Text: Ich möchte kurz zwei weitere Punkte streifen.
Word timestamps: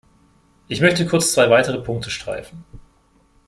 Ich 0.67 0.81
möchte 0.81 1.05
kurz 1.05 1.31
zwei 1.31 1.51
weitere 1.51 1.77
Punkte 1.79 2.09
streifen. 2.09 2.65